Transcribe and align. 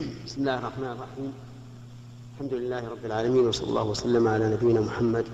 بسم 0.00 0.40
الله 0.40 0.58
الرحمن 0.58 0.84
الرحيم. 0.84 1.32
الحمد 2.34 2.54
لله 2.54 2.88
رب 2.88 3.04
العالمين 3.04 3.48
وصلى 3.48 3.68
الله 3.68 3.84
وسلم 3.84 4.28
على 4.28 4.50
نبينا 4.50 4.80
محمد 4.80 5.24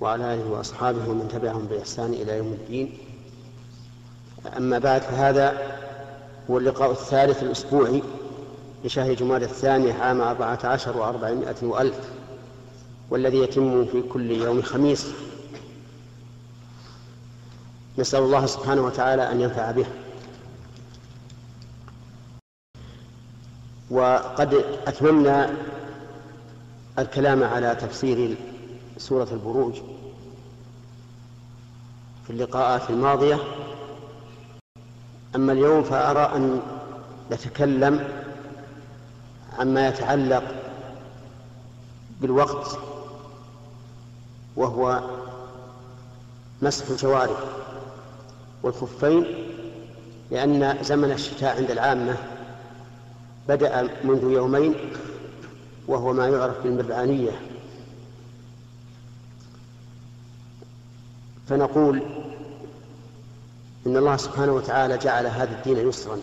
وعلى 0.00 0.34
آله 0.34 0.50
وأصحابه 0.50 1.08
ومن 1.08 1.28
تبعهم 1.28 1.66
بإحسان 1.66 2.12
إلى 2.12 2.36
يوم 2.36 2.52
الدين. 2.52 2.98
أما 4.56 4.78
بعد 4.78 5.02
فهذا 5.02 5.76
هو 6.50 6.58
اللقاء 6.58 6.90
الثالث 6.90 7.42
الأسبوعي 7.42 8.02
لشهر 8.84 9.14
جماد 9.14 9.42
الثاني 9.42 9.92
عام 9.92 10.20
أربعة 10.20 10.58
عشر 10.64 10.96
وأربعمائة 10.96 11.56
وألف 11.62 12.10
والذي 13.10 13.38
يتم 13.38 13.84
في 13.84 14.02
كل 14.02 14.30
يوم 14.30 14.62
خميس. 14.62 15.06
نسأل 17.98 18.20
الله 18.20 18.46
سبحانه 18.46 18.82
وتعالى 18.82 19.32
أن 19.32 19.40
ينفع 19.40 19.70
به. 19.70 19.86
وقد 23.90 24.64
أتممنا 24.86 25.54
الكلام 26.98 27.42
على 27.42 27.74
تفسير 27.74 28.36
سورة 28.98 29.28
البروج 29.32 29.74
في 32.26 32.30
اللقاءات 32.30 32.90
الماضية. 32.90 33.38
أما 35.36 35.52
اليوم 35.52 35.82
فأرى 35.82 36.36
أن 36.36 36.60
نتكلم 37.32 38.08
عما 39.58 39.88
يتعلق 39.88 40.42
بالوقت 42.20 42.78
وهو 44.56 45.00
مسح 46.62 46.88
الجوارح 46.90 47.38
والخفين 48.62 49.26
لأن 50.30 50.78
زمن 50.82 51.10
الشتاء 51.10 51.56
عند 51.56 51.70
العامة 51.70 52.16
بدأ 53.48 53.90
منذ 54.04 54.30
يومين 54.30 54.74
وهو 55.88 56.12
ما 56.12 56.28
يعرف 56.28 56.62
بالمرعانية 56.62 57.40
فنقول 61.48 62.02
إن 63.86 63.96
الله 63.96 64.16
سبحانه 64.16 64.52
وتعالى 64.52 64.98
جعل 64.98 65.26
هذا 65.26 65.58
الدين 65.58 65.88
يسرا. 65.88 66.18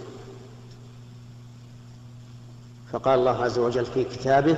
فقال 2.91 3.19
الله 3.19 3.43
عز 3.43 3.59
وجل 3.59 3.85
في 3.85 4.03
كتابه 4.03 4.57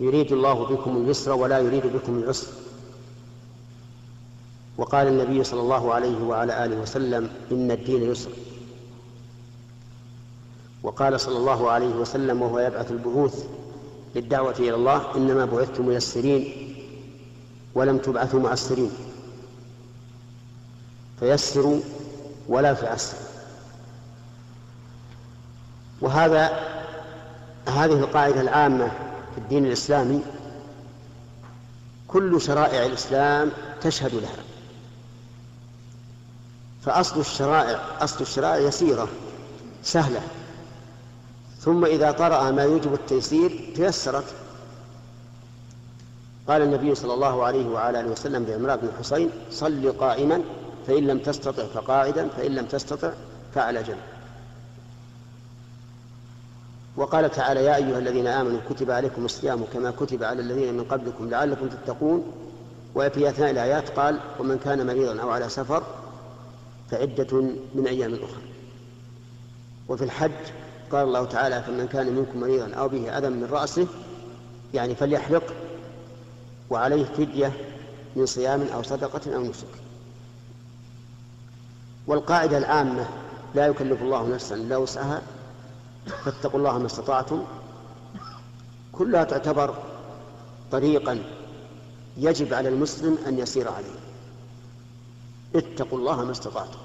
يريد 0.00 0.32
الله 0.32 0.66
بكم 0.66 0.96
اليسر 0.96 1.32
ولا 1.32 1.58
يريد 1.58 1.86
بكم 1.86 2.18
العسر. 2.18 2.48
وقال 4.78 5.08
النبي 5.08 5.44
صلى 5.44 5.60
الله 5.60 5.94
عليه 5.94 6.22
وعلى 6.22 6.64
آله 6.64 6.76
وسلم 6.76 7.30
إن 7.52 7.70
الدين 7.70 8.02
يسر. 8.02 8.30
وقال 10.86 11.20
صلى 11.20 11.36
الله 11.36 11.70
عليه 11.70 11.94
وسلم 11.94 12.42
وهو 12.42 12.58
يبعث 12.58 12.90
البعوث 12.90 13.44
للدعوة 14.14 14.54
إلى 14.58 14.74
الله 14.74 15.16
إنما 15.16 15.44
بعثتم 15.44 15.86
ميسرين 15.86 16.74
ولم 17.74 17.98
تبعثوا 17.98 18.40
معسرين 18.40 18.90
فيسروا 21.20 21.80
ولا 22.48 22.72
تعسروا 22.72 23.22
وهذا 26.00 26.44
هذه 27.68 27.98
القاعدة 27.98 28.40
العامة 28.40 28.88
في 29.34 29.38
الدين 29.38 29.66
الإسلامي 29.66 30.22
كل 32.08 32.40
شرائع 32.40 32.86
الإسلام 32.86 33.50
تشهد 33.80 34.14
لها. 34.14 34.44
فأصل 36.82 37.20
الشرائع 37.20 37.80
أصل 38.00 38.20
الشرائع 38.20 38.56
يسيرة 38.56 39.08
سهلة. 39.82 40.20
ثم 41.66 41.84
إذا 41.84 42.10
طرأ 42.10 42.50
ما 42.50 42.62
يوجب 42.62 42.94
التيسير 42.94 43.72
تيسرت. 43.74 44.24
قال 46.48 46.62
النبي 46.62 46.94
صلى 46.94 47.14
الله 47.14 47.44
عليه 47.44 47.68
وعلى 47.68 48.00
آله 48.00 48.10
وسلم 48.10 48.44
لعمران 48.44 48.76
بن 48.76 48.88
الحصين 48.88 49.30
صل 49.50 49.92
قائما 49.92 50.42
فإن 50.86 51.06
لم 51.06 51.18
تستطع 51.18 51.64
فقاعدا 51.64 52.28
فإن 52.28 52.54
لم 52.54 52.66
تستطع 52.66 53.12
فعلى 53.54 53.82
جنب. 53.82 53.98
وقال 56.96 57.30
تعالى 57.30 57.64
يا 57.64 57.76
أيها 57.76 57.98
الذين 57.98 58.26
آمنوا 58.26 58.60
كتب 58.70 58.90
عليكم 58.90 59.24
الصيام 59.24 59.64
كما 59.72 59.90
كتب 59.90 60.24
على 60.24 60.40
الذين 60.40 60.74
من 60.74 60.84
قبلكم 60.84 61.30
لعلكم 61.30 61.68
تتقون. 61.68 62.32
وفي 62.94 63.28
أثناء 63.28 63.50
الآيات 63.50 63.88
قال 63.88 64.20
ومن 64.38 64.58
كان 64.58 64.86
مريضا 64.86 65.22
أو 65.22 65.30
على 65.30 65.48
سفر 65.48 65.82
فعدة 66.90 67.40
من 67.74 67.86
أيام 67.86 68.14
أخرى. 68.14 68.42
وفي 69.88 70.04
الحج 70.04 70.30
قال 70.92 71.04
الله 71.04 71.24
تعالى 71.24 71.62
فمن 71.62 71.86
كان 71.86 72.14
منكم 72.14 72.40
مريضا 72.40 72.74
أو 72.74 72.88
به 72.88 73.18
أذى 73.18 73.28
من 73.28 73.48
رأسه 73.50 73.86
يعني 74.74 74.94
فليحلق 74.94 75.54
وعليه 76.70 77.04
فدية 77.04 77.52
من 78.16 78.26
صيام 78.26 78.62
أو 78.74 78.82
صدقة 78.82 79.34
أو 79.34 79.42
نسك. 79.42 79.66
والقاعدة 82.06 82.58
العامة 82.58 83.08
لا 83.54 83.66
يكلف 83.66 84.02
الله 84.02 84.28
نفسا 84.28 84.54
إلا 84.54 84.76
وسعها 84.76 85.22
فاتقوا 86.24 86.58
الله 86.58 86.78
ما 86.78 86.86
استطعتم. 86.86 87.44
كلها 88.92 89.24
تعتبر 89.24 89.74
طريقا 90.72 91.22
يجب 92.16 92.54
على 92.54 92.68
المسلم 92.68 93.18
أن 93.26 93.38
يسير 93.38 93.68
عليه. 93.68 93.98
اتقوا 95.54 95.98
الله 95.98 96.24
ما 96.24 96.32
استطعتم. 96.32 96.78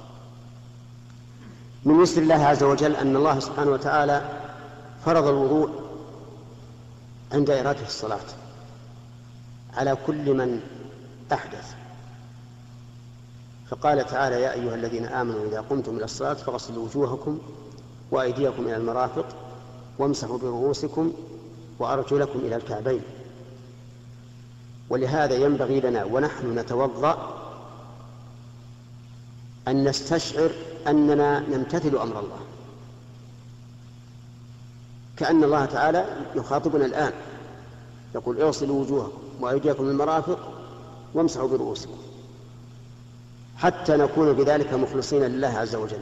من 1.85 2.03
يسر 2.03 2.21
الله 2.21 2.45
عز 2.45 2.63
وجل 2.63 2.95
أن 2.95 3.15
الله 3.15 3.39
سبحانه 3.39 3.71
وتعالى 3.71 4.21
فرض 5.05 5.27
الوضوء 5.27 5.69
عند 7.31 7.49
إرادة 7.49 7.85
الصلاة 7.85 8.19
على 9.73 9.97
كل 10.07 10.33
من 10.33 10.61
أحدث. 11.33 11.73
فقال 13.69 14.05
تعالى 14.05 14.41
يا 14.41 14.53
أيها 14.53 14.75
الذين 14.75 15.05
آمنوا 15.05 15.47
إذا 15.47 15.61
قمتم 15.61 15.97
إلى 15.97 16.05
الصلاة 16.05 16.33
فاغسلوا 16.33 16.85
وجوهكم 16.85 17.39
وأيديكم 18.11 18.63
إلى 18.63 18.75
المرافق 18.75 19.25
وامسحوا 19.99 20.37
برؤوسكم 20.37 21.13
وأرجلكم 21.79 22.39
إلى 22.39 22.55
الكعبين. 22.55 23.01
ولهذا 24.89 25.35
ينبغي 25.35 25.79
لنا 25.79 26.03
ونحن 26.03 26.59
نتوضأ 26.59 27.37
أن 29.67 29.83
نستشعر 29.83 30.51
أننا 30.87 31.39
نمتثل 31.39 31.97
أمر 31.97 32.19
الله. 32.19 32.39
كأن 35.17 35.43
الله 35.43 35.65
تعالى 35.65 36.05
يخاطبنا 36.35 36.85
الآن. 36.85 37.13
يقول 38.15 38.41
اغسلوا 38.41 38.81
وجوهكم 38.81 39.21
وأيديكم 39.39 39.89
المرافق 39.89 40.39
وامسحوا 41.13 41.47
برؤوسكم. 41.47 41.97
حتى 43.57 43.97
نكون 43.97 44.33
بذلك 44.33 44.73
مخلصين 44.73 45.23
لله 45.23 45.47
عز 45.47 45.75
وجل. 45.75 46.01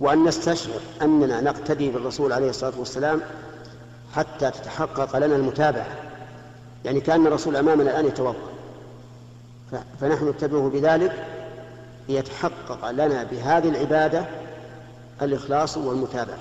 وأن 0.00 0.24
نستشعر 0.24 0.80
أننا 1.02 1.40
نقتدي 1.40 1.90
بالرسول 1.90 2.32
عليه 2.32 2.50
الصلاة 2.50 2.78
والسلام 2.78 3.20
حتى 4.14 4.50
تتحقق 4.50 5.16
لنا 5.16 5.36
المتابعة. 5.36 5.96
يعني 6.84 7.00
كأن 7.00 7.26
الرسول 7.26 7.56
أمامنا 7.56 7.90
الآن 7.90 8.06
يتوضأ. 8.06 8.38
فنحن 10.00 10.28
نتبعه 10.28 10.68
بذلك 10.68 11.26
ليتحقق 12.08 12.90
لنا 12.90 13.24
بهذه 13.24 13.68
العبادة 13.68 14.26
الإخلاص 15.22 15.76
والمتابعة. 15.76 16.38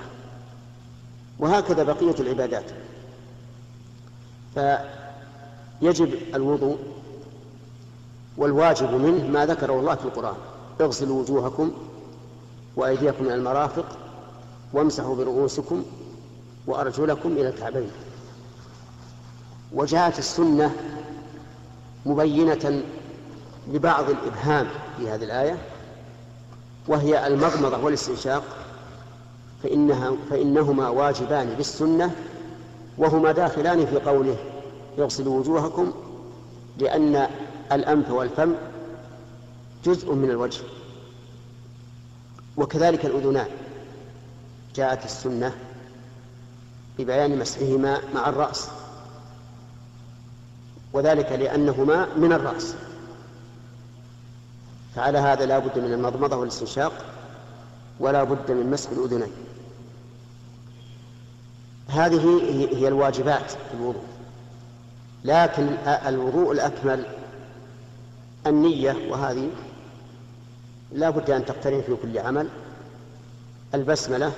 وهكذا 1.40 1.84
بقية 1.84 2.16
العبادات. 2.20 2.66
فيجب 4.56 6.14
الوضوء 6.36 6.78
والواجب 8.38 8.94
منه 8.94 9.28
ما 9.28 9.46
ذكره 9.46 9.80
الله 9.80 9.96
في 9.96 10.06
القرآن. 10.06 10.36
اغسلوا 10.82 11.22
وجوهكم 11.22 11.72
وأيديكم 12.76 13.26
إلى 13.26 13.36
المرافق 13.36 13.98
وامسحوا 14.74 15.16
برؤوسكم 15.16 15.84
وأرجلكم 16.68 17.31
إلى 17.31 17.50
الكعبين. 17.50 17.92
وجاءت 19.74 20.20
السنة 20.20 20.75
مبينة 22.06 22.84
لبعض 23.74 24.10
الإبهام 24.10 24.68
في 24.98 25.10
هذه 25.10 25.24
الآية 25.24 25.58
وهي 26.88 27.28
المضمضة 27.28 27.84
والاستنشاق 27.84 28.44
فإنها 29.64 30.12
فإنهما 30.30 30.90
واجبان 30.90 31.54
بالسنة 31.58 32.16
وهما 32.98 33.31
داخلان 33.31 33.86
في 33.86 34.00
قوله 34.00 34.38
اغسلوا 35.00 35.40
وجوهكم 35.40 35.94
لأن 36.78 37.28
الأنف 37.72 38.12
والفم 38.12 38.54
جزء 39.86 40.13
من 40.13 40.30
الوجه 40.30 40.62
وكذلك 42.58 43.06
الأذنان 43.06 43.48
جاءت 44.75 45.06
السنة 45.06 45.56
ببيان 47.00 47.40
مسحهما 47.40 48.00
مع 48.16 48.30
الرأس 48.30 48.68
وذلك 50.94 51.31
لأنهما 51.31 52.08
من 52.18 52.34
الرأس. 52.34 52.75
فعلى 54.98 55.18
هذا 55.18 55.46
لا 55.46 55.60
بد 55.60 55.80
من 55.80 55.94
المضمضة 55.94 56.36
والاستنشاق 56.36 57.06
ولا 58.00 58.24
بد 58.24 58.52
من 58.52 58.72
مسح 58.72 58.90
الأذنين. 58.90 59.32
هذه 61.88 62.42
هي 62.78 62.88
الواجبات 62.88 63.52
في 63.52 63.74
الوضوء. 63.74 64.04
لكن 65.24 65.68
الوضوء 65.88 66.52
الأكمل 66.52 67.06
النية 68.48 69.12
وهذه 69.12 69.50
لا 70.92 71.10
بد 71.10 71.30
أن 71.30 71.46
تقترن 71.46 71.82
في 71.82 71.96
كل 72.02 72.18
عمل. 72.18 72.50
البسملة 73.74 74.32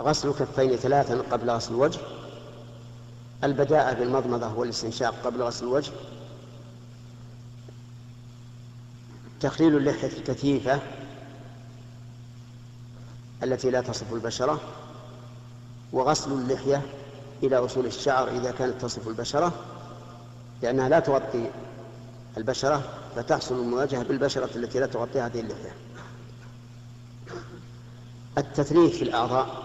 غسل 0.00 0.28
الكفين 0.28 0.76
ثلاثا 0.76 1.22
قبل 1.30 1.50
غسل 1.50 1.74
الوجه. 1.74 2.00
البداءة 3.44 3.92
بالمضمضة 3.94 4.54
والاستنشاق 4.54 5.14
قبل 5.24 5.42
غسل 5.42 5.64
الوجه. 5.64 5.92
تخليل 9.40 9.76
اللحية 9.76 10.18
الكثيفة 10.18 10.80
التي 13.42 13.70
لا 13.70 13.80
تصف 13.80 14.12
البشرة 14.12 14.60
وغسل 15.92 16.32
اللحية 16.32 16.82
إلى 17.42 17.56
أصول 17.56 17.86
الشعر 17.86 18.28
إذا 18.28 18.50
كانت 18.50 18.82
تصف 18.82 19.08
البشرة 19.08 19.52
لأنها 20.62 20.88
لا 20.88 21.00
تغطي 21.00 21.50
البشرة 22.36 22.82
فتحصل 23.16 23.54
المواجهة 23.54 24.02
بالبشرة 24.02 24.50
التي 24.56 24.80
لا 24.80 24.86
تغطيها 24.86 25.26
هذه 25.26 25.40
اللحية. 25.40 25.74
التثليث 28.38 28.96
في 28.96 29.04
الأعضاء 29.04 29.62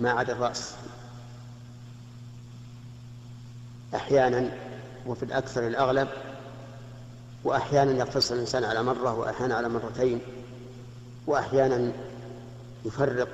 ما 0.00 0.10
عدا 0.10 0.32
الرأس. 0.32 0.74
أحيانا 3.94 4.50
وفي 5.06 5.22
الأكثر 5.22 5.66
الأغلب 5.66 6.08
وأحيانا 7.46 7.92
يقتصر 7.92 8.34
الإنسان 8.34 8.64
على 8.64 8.82
مرة 8.82 9.14
وأحيانا 9.18 9.54
على 9.54 9.68
مرتين 9.68 10.20
وأحيانا 11.26 11.92
يفرق 12.84 13.28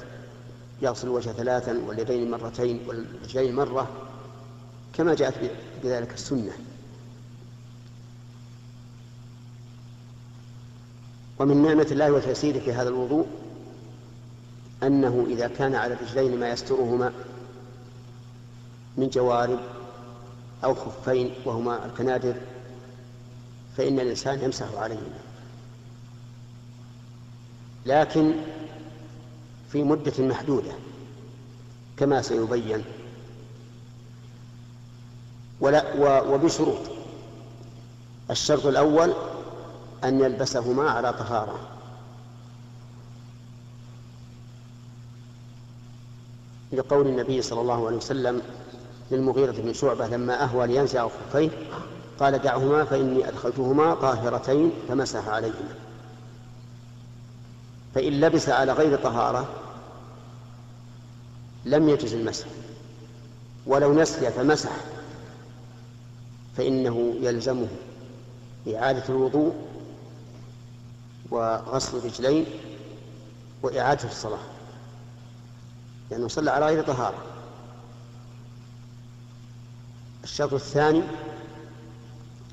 يغسل 0.83 1.07
الوجه 1.07 1.31
ثلاثا 1.31 1.81
واليدين 1.87 2.31
مرتين 2.31 2.81
والرجلين 2.87 3.55
مرة 3.57 3.89
كما 4.93 5.15
جاءت 5.15 5.35
بذلك 5.85 6.15
السنة. 6.15 6.53
ومن 11.39 11.63
نعمة 11.63 11.87
الله 11.91 12.13
وتيسيره 12.13 12.59
في 12.59 12.73
هذا 12.73 12.89
الوضوء 12.89 13.27
أنه 14.83 15.27
إذا 15.29 15.49
كان 15.49 15.75
على 15.75 15.95
الرجلين 15.95 16.41
ما 16.41 16.51
يسترهما 16.51 17.13
من 18.97 19.09
جوارب 19.09 19.61
أو 20.65 20.75
خفين 20.75 21.35
وهما 21.45 21.87
الكنادر 21.87 22.35
فإن 23.77 24.01
الإنسان 24.01 24.41
يمسح 24.43 24.75
عليهما 24.75 25.19
لكن 27.87 28.35
في 29.73 29.83
مدة 29.83 30.13
محدودة 30.19 30.73
كما 31.97 32.23
سيبين. 32.23 32.85
ولا 35.61 35.95
وبشروط. 36.23 36.79
الشرط 38.31 38.67
الأول 38.67 39.13
أن 40.05 40.21
يلبسهما 40.21 40.91
على 40.91 41.13
طهارة. 41.13 41.59
لقول 46.73 47.07
النبي 47.07 47.43
صلى 47.43 47.61
الله 47.61 47.87
عليه 47.87 47.97
وسلم 47.97 48.43
للمغيرة 49.11 49.53
بن 49.53 49.73
شعبة 49.73 50.07
لما 50.07 50.45
أهوى 50.45 50.67
لينزع 50.67 51.09
خفيه 51.09 51.51
قال 52.21 52.39
دعهما 52.39 52.85
فإني 52.85 53.29
أدخلتهما 53.29 53.95
طاهرتين 53.95 54.73
فمسح 54.89 55.29
عليهما. 55.29 55.75
فإن 57.95 58.21
لبس 58.21 58.49
على 58.49 58.73
غير 58.73 58.99
طهارة 58.99 59.49
لم 61.65 61.89
يجز 61.89 62.15
المسح. 62.15 62.47
ولو 63.67 63.95
نسي 63.95 64.31
فمسح. 64.31 64.71
فإنه 66.57 67.15
يلزمه 67.21 67.69
إعادة 68.75 69.05
الوضوء 69.09 69.55
وغسل 71.31 71.97
الرجلين 71.97 72.47
وإعادة 73.63 74.09
الصلاة. 74.09 74.39
لأنه 76.11 76.29
صلى 76.29 76.51
على 76.51 76.67
غير 76.67 76.85
طهارة. 76.85 77.19
الشرط 80.25 80.55
الثاني 80.55 81.03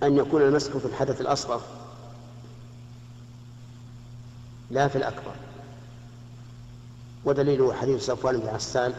أن 0.04 0.18
يكون 0.18 0.42
المسح 0.42 0.78
في 0.78 0.86
الحدث 0.86 1.22
الأصغر 1.22 1.62
لا 4.72 4.88
في 4.88 4.96
الأكبر. 4.96 5.32
ودليله 7.26 7.74
حديث 7.74 8.06
صفوان 8.06 8.40
بن 8.40 8.48
عسال 8.48 8.94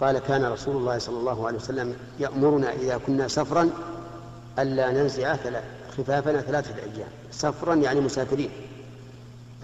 قال 0.00 0.18
كان 0.18 0.44
رسول 0.44 0.76
الله 0.76 0.98
صلى 0.98 1.16
الله 1.16 1.46
عليه 1.46 1.58
وسلم 1.58 1.96
يأمرنا 2.20 2.72
إذا 2.72 3.00
كنا 3.06 3.28
سفرا 3.28 3.70
ألا 4.58 4.90
ننزع 4.90 5.36
خفافنا 5.98 6.40
ثلاثة 6.40 6.74
أيام. 6.82 7.08
سفرا 7.30 7.74
يعني 7.74 8.00
مسافرين. 8.00 8.50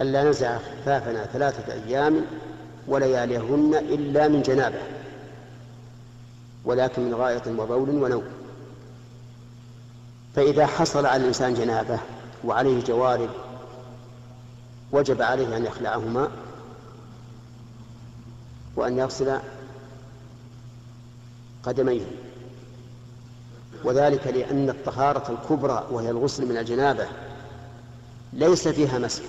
ألا 0.01 0.23
ننزع 0.23 0.57
خفافنا 0.57 1.25
ثلاثة 1.25 1.73
أيام 1.73 2.21
ولياليهن 2.87 3.75
إلا 3.75 4.27
من 4.27 4.41
جنابة 4.41 4.79
ولكن 6.65 7.05
من 7.05 7.13
غائط 7.13 7.47
وبول 7.47 7.89
ونوم. 7.89 8.23
فإذا 10.37 10.65
حصل 10.65 11.05
على 11.05 11.21
الإنسان 11.21 11.53
جنابة 11.53 11.99
وعليه 12.43 12.83
جوارب 12.83 13.29
وجب 14.91 15.21
عليه 15.21 15.57
أن 15.57 15.65
يخلعهما 15.65 16.29
وأن 18.75 18.97
يغسل 18.97 19.39
قدميه. 21.63 22.05
وذلك 23.83 24.27
لأن 24.27 24.69
الطهارة 24.69 25.31
الكبرى 25.31 25.87
وهي 25.91 26.09
الغسل 26.09 26.45
من 26.45 26.57
الجنابة 26.57 27.07
ليس 28.33 28.67
فيها 28.67 28.99
مسح 28.99 29.23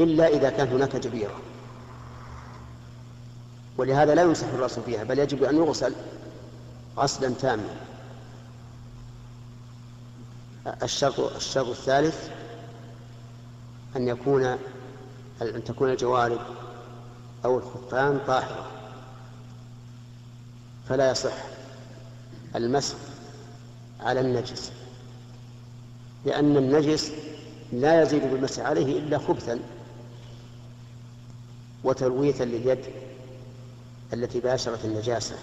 إلا 0.00 0.26
إذا 0.28 0.50
كان 0.50 0.68
هناك 0.68 0.96
جبيرة. 0.96 1.40
ولهذا 3.78 4.14
لا 4.14 4.22
يمسح 4.22 4.46
الرأس 4.46 4.78
فيها 4.78 5.04
بل 5.04 5.18
يجب 5.18 5.44
أن 5.44 5.56
يغسل 5.56 5.92
غسلا 6.98 7.28
تاما. 7.28 7.89
الشرط 10.66 11.20
الشرط 11.20 11.68
الثالث 11.68 12.30
أن 13.96 14.08
يكون 14.08 14.44
أن 15.42 15.64
تكون 15.64 15.90
الجوارب 15.90 16.40
أو 17.44 17.58
الخفان 17.58 18.20
طاهرة. 18.26 18.66
فلا 20.88 21.10
يصح 21.10 21.32
المسح 22.56 22.94
على 24.00 24.20
النجس 24.20 24.72
لأن 26.24 26.56
النجس 26.56 27.12
لا 27.72 28.02
يزيد 28.02 28.22
بالمسح 28.22 28.62
عليه 28.62 28.98
إلا 28.98 29.18
خبثا 29.18 29.60
وترويثا 31.84 32.44
لليد 32.44 32.84
التي 34.12 34.40
باشرت 34.40 34.84
النجاسة. 34.84 35.36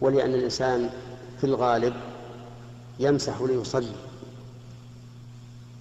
ولأن 0.00 0.34
الإنسان 0.34 0.90
في 1.40 1.44
الغالب 1.44 1.94
يمسح 2.98 3.40
ليصلي. 3.40 3.94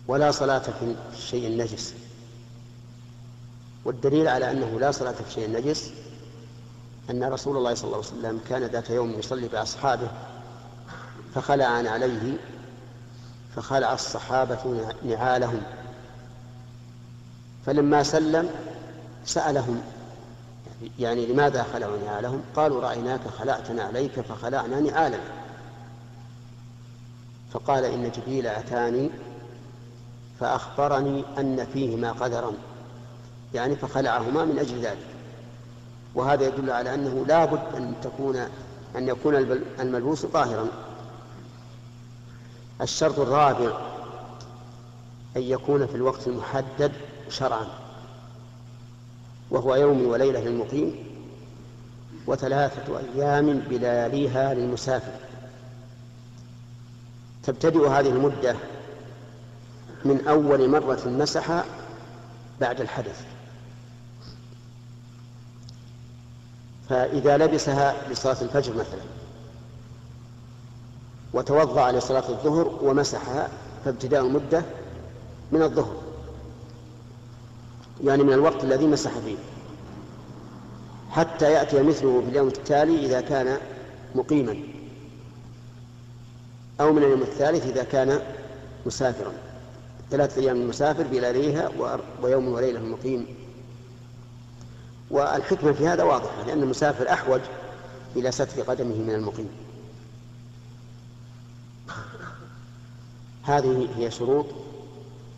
ولا 0.07 0.31
صلاة 0.31 0.59
في 0.59 0.95
الشيء 1.13 1.47
النجس 1.47 1.93
والدليل 3.85 4.27
على 4.27 4.51
أنه 4.51 4.79
لا 4.79 4.91
صلاة 4.91 5.11
في 5.11 5.27
الشيء 5.27 5.45
النجس 5.45 5.91
أن 7.09 7.23
رسول 7.23 7.57
الله 7.57 7.73
صلى 7.73 7.83
الله 7.83 7.97
عليه 7.97 8.07
وسلم 8.07 8.41
كان 8.49 8.63
ذات 8.63 8.89
يوم 8.89 9.11
يصلي 9.11 9.47
بأصحابه 9.47 10.07
فخلع 11.35 11.65
عليه 11.65 12.37
فخلع 13.55 13.93
الصحابة 13.93 14.93
نعالهم. 15.05 15.61
فلما 17.65 18.03
سلم 18.03 18.49
سألهم 19.25 19.81
يعني 20.99 21.25
لماذا 21.25 21.65
خلعوا 21.73 21.97
نعالهم؟ 22.05 22.41
قالوا 22.55 22.81
رأيناك 22.81 23.27
خلعتنا 23.39 23.83
عليك 23.83 24.21
فخلعنا 24.21 24.79
نعالنا. 24.79 25.40
فقال 27.53 27.85
إن 27.85 28.11
جبريل 28.11 28.47
أتاني 28.47 29.09
فأخبرني 30.39 31.23
أن 31.37 31.67
فيهما 31.73 32.11
قدرا 32.11 32.51
يعني 33.53 33.75
فخلعهما 33.75 34.45
من 34.45 34.59
أجل 34.59 34.81
ذلك. 34.81 35.05
وهذا 36.15 36.47
يدل 36.47 36.71
على 36.71 36.93
أنه 36.93 37.25
لا 37.27 37.45
بد 37.45 37.75
أن 37.75 37.93
تكون 38.03 38.35
أن 38.95 39.07
يكون 39.07 39.35
الملبوس 39.79 40.25
طاهرا. 40.25 40.67
الشرط 42.81 43.19
الرابع 43.19 43.71
أن 45.37 45.41
يكون 45.41 45.87
في 45.87 45.95
الوقت 45.95 46.27
المحدد 46.27 46.91
شرعا 47.29 47.67
وهو 49.51 49.75
يوم 49.75 50.07
وليلة 50.07 50.39
للمقيم 50.39 50.95
وثلاثة 52.27 52.99
أيام 52.99 53.59
بلياليها 53.59 54.53
للمسافر. 54.53 55.30
تبتدئ 57.43 57.87
هذه 57.87 58.09
المدة 58.09 58.55
من 60.05 60.27
أول 60.27 60.69
مرة 60.69 61.01
مسح 61.05 61.63
بعد 62.61 62.81
الحدث. 62.81 63.25
فإذا 66.89 67.37
لبسها 67.37 68.09
لصلاة 68.09 68.41
الفجر 68.41 68.73
مثلا 68.73 69.01
وتوضأ 71.33 71.91
لصلاة 71.91 72.29
الظهر 72.29 72.79
ومسحها 72.81 73.49
فابتداء 73.85 74.21
المدة 74.21 74.63
من 75.51 75.61
الظهر 75.61 76.01
يعني 78.03 78.23
من 78.23 78.33
الوقت 78.33 78.63
الذي 78.63 78.87
مسح 78.87 79.11
فيه. 79.17 79.37
حتى 81.09 81.51
يأتي 81.51 81.83
مثله 81.83 82.21
في 82.21 82.29
اليوم 82.29 82.47
التالي 82.47 83.05
إذا 83.05 83.21
كان 83.21 83.57
مقيما. 84.15 84.80
أو 86.81 86.93
من 86.93 87.03
اليوم 87.03 87.21
الثالث 87.21 87.65
إذا 87.65 87.83
كان 87.83 88.21
مسافرا. 88.85 89.33
ثلاثة 90.11 90.41
أيام 90.41 90.61
المسافر 90.61 91.03
بلياليها 91.03 91.69
ويوم 92.21 92.47
وليلة 92.47 92.79
المقيم 92.79 93.25
والحكمة 95.11 95.71
في 95.71 95.87
هذا 95.87 96.03
واضحة 96.03 96.43
لأن 96.47 96.63
المسافر 96.63 97.13
أحوج 97.13 97.41
إلى 98.15 98.31
ستر 98.31 98.61
قدمه 98.61 98.95
من 98.95 99.15
المقيم. 99.15 99.49
هذه 103.43 103.87
هي 103.97 104.11
شروط 104.11 104.45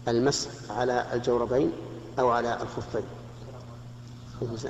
المسح 0.08 0.50
على 0.70 1.06
الجوربين 1.14 1.72
أو 2.20 2.30
على 2.30 2.58
الخفين. 2.62 3.04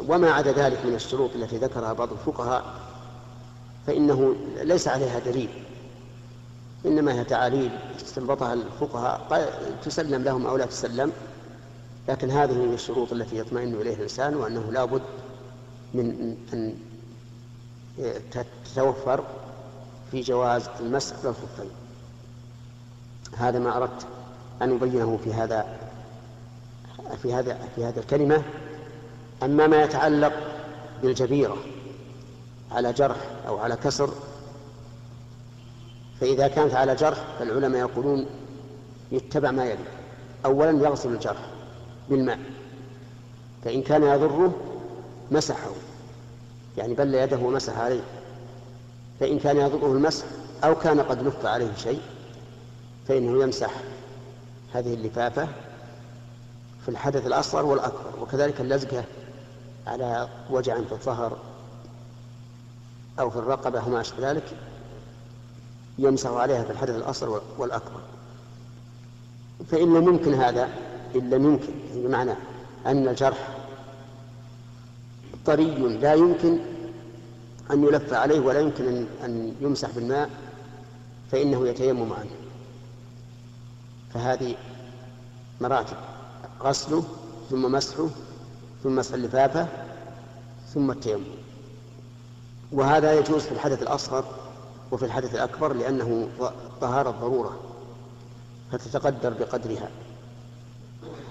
وما 0.08 0.32
عدا 0.32 0.52
ذلك 0.52 0.86
من 0.86 0.96
الشروط 0.96 1.32
التي 1.36 1.58
ذكرها 1.58 1.94
بعض 1.94 2.12
الفقهاء 2.12 2.64
فإنه 3.88 4.36
ليس 4.62 4.88
عليها 4.88 5.20
دليل. 5.20 5.50
إنما 6.86 7.14
هي 7.14 7.24
تعاليل 7.24 7.72
استنبطها 7.96 8.54
الفقهاء 8.54 9.48
تسلم 9.86 10.24
لهم 10.24 10.48
أو 10.48 10.58
لا 10.58 10.66
تسلم 10.66 11.12
لكن 12.10 12.30
هذه 12.30 12.52
هي 12.52 12.74
الشروط 12.74 13.12
التي 13.14 13.38
يطمئن 13.38 13.74
إليها 13.74 13.96
الإنسان 13.96 14.36
وأنه 14.36 14.72
لا 14.72 14.86
بد 14.86 15.02
من 15.94 16.38
أن 16.54 16.76
تتوفر 18.32 19.24
في 20.12 20.22
جواز 20.22 20.70
المسح 20.80 21.16
بالخفين 21.24 21.70
هذا 23.38 23.60
ما 23.60 23.78
أردت 23.78 24.08
أن 24.62 24.76
أبينه 24.76 25.20
في 25.24 25.34
هذا 25.34 25.78
في 27.22 27.34
هذا 27.34 27.58
في 27.76 27.86
هذه 27.86 27.98
الكلمة. 28.00 28.44
أما 29.44 29.68
ما 29.68 29.84
يتعلق 29.84 30.34
بالجبيرة 31.02 31.58
على 32.72 32.94
جرح 32.94 33.18
أو 33.48 33.58
على 33.58 33.76
كسر 33.76 34.10
فإذا 36.24 36.48
كانت 36.48 36.74
على 36.74 36.96
جرح 36.96 37.18
فالعلماء 37.40 37.82
يقولون 37.82 38.26
يتبع 39.12 39.52
ما 39.52 39.66
يلي. 39.66 39.84
أولا 40.46 40.88
يغسل 40.88 41.14
الجرح 41.14 41.46
بالماء 42.10 42.40
فإن 43.64 43.82
كان 43.82 44.04
يضره 44.04 44.54
مسحه 45.32 45.70
يعني 46.78 46.94
بل 46.94 47.16
يده 47.16 47.38
ومسح 47.38 47.78
عليه. 47.78 48.02
فإن 49.20 49.40
كان 49.40 49.58
يضره 49.58 49.92
المسح 49.92 50.26
أو 50.64 50.76
كان 50.76 51.02
قد 51.02 51.28
لف 51.28 51.46
عليه 51.46 51.76
شيء 51.78 52.02
فإنه 53.08 53.44
يمسح. 53.44 53.74
هذه 54.74 54.94
اللفافة 54.94 55.48
في 56.86 56.90
الحدث 56.90 57.28
الأصغر 57.28 57.66
والأكبر 57.66 58.22
وكذلك 58.22 58.62
اللزقة 58.62 59.04
على 59.88 60.28
وجع 60.50 60.76
في 60.76 60.92
الظهر 60.92 61.38
أو 63.20 63.30
في 63.30 63.36
الرقبة 63.36 63.88
وما 63.88 64.02
أشبه 64.02 64.32
ذلك. 64.32 64.58
يمسح 65.98 66.30
عليها 66.30 66.64
في 66.64 66.72
الحدث 66.72 66.96
الأصغر 66.96 67.42
والأكبر. 67.58 68.00
فإن 69.72 69.94
لم 69.94 70.04
يمكن 70.04 70.34
هذا 70.34 70.70
إن 71.16 71.30
لم 71.30 71.46
يمكن 71.46 71.74
يعني 71.90 72.08
بمعنى 72.08 72.34
أن 72.86 73.08
الجرح 73.08 73.58
طري 75.46 75.66
لا 75.76 76.14
يمكن 76.14 76.60
أن 77.72 77.84
يلف 77.84 78.14
عليه 78.14 78.40
ولا 78.40 78.60
يمكن 78.60 79.06
أن 79.24 79.56
يمسح 79.62 79.90
بالماء 79.90 80.30
فإنه 81.32 81.68
يتيمم 81.68 82.14
عنه. 82.14 82.32
فهذه 84.14 84.56
مراتب 85.62 85.98
غسله 86.62 87.04
ثم 87.50 87.72
مسحه 87.72 88.08
ثم 88.84 88.96
مسح 88.96 89.14
اللفافة 89.14 89.68
ثم 90.74 90.92
التيمم. 90.92 91.24
وهذا 92.72 93.14
يجوز 93.14 93.42
في 93.42 93.52
الحدث 93.52 93.82
الأصغر 93.82 94.26
وفي 94.94 95.06
الحدث 95.06 95.36
الأكبر 95.36 95.74
لأنه 95.74 96.30
طهارة 96.82 97.12
ضرورة 97.12 97.60
فتتقدر 98.72 99.34
بقدرها. 99.40 99.90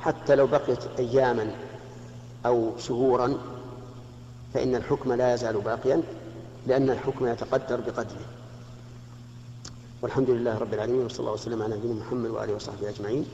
حتى 0.01 0.35
لو 0.35 0.47
بقيت 0.47 0.79
أياما 0.99 1.55
أو 2.47 2.79
شهورا 2.79 3.39
فإن 4.55 4.75
الحكم 4.75 5.13
لا 5.13 5.35
يزال 5.35 5.61
باقيا 5.61 6.03
لأن 6.67 6.91
الحكم 6.91 7.27
يتقدر 7.27 7.81
بقدره. 7.81 8.27
والحمد 10.03 10.31
لله 10.31 10.59
رب 10.59 10.75
العالمين 10.75 11.05
وصلى 11.05 11.21
الله 11.21 11.33
وسلم 11.33 11.63
على 11.63 11.77
نبينا 11.77 11.95
محمد 11.95 12.31
وآله 12.31 12.55
وصحبه 12.55 12.89
أجمعين. 12.89 13.27